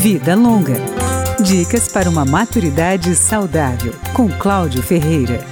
[0.00, 0.76] Vida Longa.
[1.44, 5.44] Dicas para uma maturidade saudável, com Cláudio Ferreira.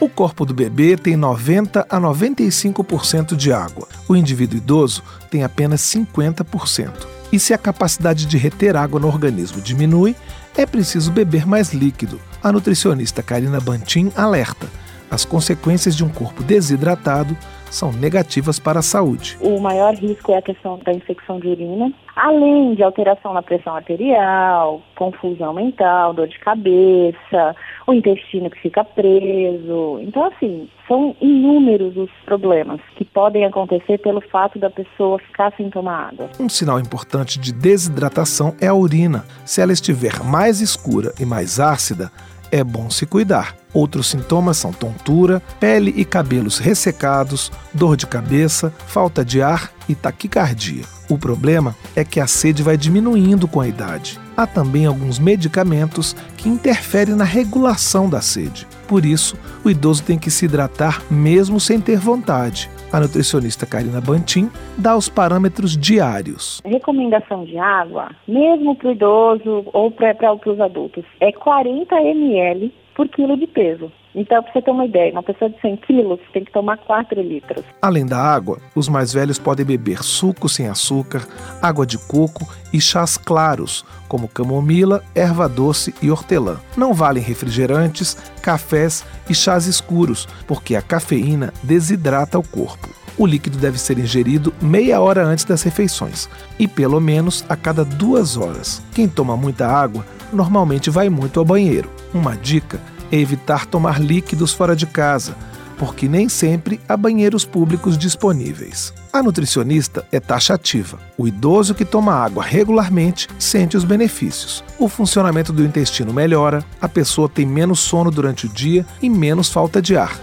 [0.00, 3.86] O corpo do bebê tem 90 a 95% de água.
[4.08, 7.06] O indivíduo idoso tem apenas 50%.
[7.30, 10.16] E se a capacidade de reter água no organismo diminui,
[10.56, 12.20] é preciso beber mais líquido.
[12.42, 14.66] A nutricionista Karina Bantin alerta:
[15.08, 17.38] as consequências de um corpo desidratado
[17.70, 19.36] são negativas para a saúde.
[19.40, 23.76] O maior risco é a questão da infecção de urina, além de alteração na pressão
[23.76, 27.54] arterial, confusão mental, dor de cabeça,
[27.86, 29.98] o intestino que fica preso.
[30.00, 35.70] Então, assim, são inúmeros os problemas que podem acontecer pelo fato da pessoa ficar sem
[35.70, 36.28] tomar água.
[36.40, 39.24] Um sinal importante de desidratação é a urina.
[39.44, 42.10] Se ela estiver mais escura e mais ácida,
[42.50, 43.57] é bom se cuidar.
[43.72, 49.94] Outros sintomas são tontura, pele e cabelos ressecados, dor de cabeça, falta de ar e
[49.94, 50.84] taquicardia.
[51.08, 54.18] O problema é que a sede vai diminuindo com a idade.
[54.36, 58.66] Há também alguns medicamentos que interferem na regulação da sede.
[58.86, 62.70] Por isso, o idoso tem que se hidratar mesmo sem ter vontade.
[62.90, 66.62] A nutricionista Karina Bantin dá os parâmetros diários.
[66.64, 72.72] A recomendação de água, mesmo para o idoso ou para os adultos, é 40 ml
[72.94, 73.92] por quilo de peso.
[74.14, 77.20] Então, para você ter uma ideia, uma pessoa de 100 quilos tem que tomar 4
[77.20, 77.64] litros.
[77.80, 81.26] Além da água, os mais velhos podem beber suco sem açúcar,
[81.60, 86.58] água de coco e chás claros, como camomila, erva doce e hortelã.
[86.76, 92.88] Não valem refrigerantes, cafés e chás escuros, porque a cafeína desidrata o corpo.
[93.18, 97.84] O líquido deve ser ingerido meia hora antes das refeições e pelo menos a cada
[97.84, 98.80] duas horas.
[98.94, 101.90] Quem toma muita água normalmente vai muito ao banheiro.
[102.14, 102.80] Uma dica
[103.16, 105.34] evitar tomar líquidos fora de casa,
[105.78, 108.92] porque nem sempre há banheiros públicos disponíveis.
[109.12, 110.98] A nutricionista é taxativa.
[111.16, 114.62] O idoso que toma água regularmente sente os benefícios.
[114.78, 119.48] O funcionamento do intestino melhora, a pessoa tem menos sono durante o dia e menos
[119.50, 120.18] falta de ar.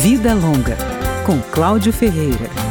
[0.00, 0.76] Vida Longa,
[1.24, 2.65] com Cláudio Ferreira.